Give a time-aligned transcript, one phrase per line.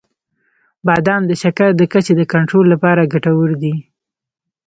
[0.85, 3.75] •بادام د شکر د کچې د کنټرول لپاره ګټور دي.